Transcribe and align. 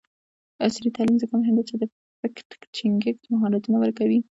عصري 0.63 0.89
تعلیم 0.95 1.17
مهم 1.41 1.55
دی 1.55 1.59
ځکه 1.59 1.65
چې 1.69 1.75
د 1.81 1.83
فکټ 2.19 2.47
چیکینګ 2.75 3.01
مهارتونه 3.33 3.77
ورکوي. 3.79 4.19